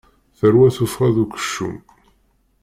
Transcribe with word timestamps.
Terwa 0.37 0.67
tuffɣa 0.75 1.09
d 1.15 1.17
ukeččum. 1.23 1.77